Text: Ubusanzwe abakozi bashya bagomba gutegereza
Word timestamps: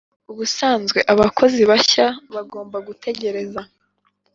Ubusanzwe 0.31 0.99
abakozi 1.13 1.61
bashya 1.69 2.07
bagomba 2.35 2.77
gutegereza 2.87 3.61